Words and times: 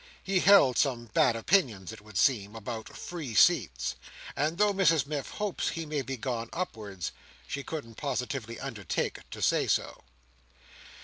He 0.23 0.39
held 0.39 0.79
some 0.79 1.11
bad 1.13 1.35
opinions, 1.35 1.91
it 1.93 2.01
would 2.01 2.17
seem, 2.17 2.55
about 2.55 2.89
free 2.97 3.35
seats; 3.35 3.93
and 4.35 4.57
though 4.57 4.73
Mrs 4.73 5.05
Miff 5.05 5.29
hopes 5.29 5.69
he 5.69 5.85
may 5.85 6.01
be 6.01 6.17
gone 6.17 6.49
upwards, 6.53 7.11
she 7.47 7.61
couldn't 7.61 7.97
positively 7.97 8.59
undertake 8.59 9.19
to 9.29 9.43
say 9.43 9.67
so. 9.67 10.03